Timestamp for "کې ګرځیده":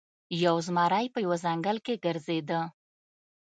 1.85-2.61